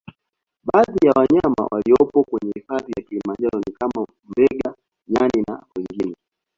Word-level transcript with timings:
Baadhi 0.63 1.05
ya 1.07 1.11
wanyama 1.15 1.67
waliopo 1.71 2.23
kwenye 2.23 2.51
hifadhi 2.55 2.91
ya 2.97 3.03
kilimanjaro 3.03 3.59
ni 3.59 3.73
kama 3.73 4.07
Mbega 4.27 4.73
nyani 5.07 5.43
na 5.47 5.63
wengine 5.75 6.15